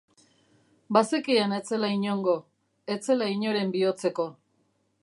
Bazekien 0.97 1.53
ez 1.57 1.61
zela 1.75 1.91
inongo, 1.97 2.35
ez 2.95 2.99
zela 3.13 3.31
inoren 3.37 3.77
bihotzeko. 3.79 4.29